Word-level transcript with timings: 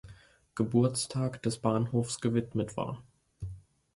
Geburtstag 0.55 1.43
des 1.43 1.59
Bahnhofs 1.59 2.21
gewidmet 2.21 2.75
war. 2.75 3.03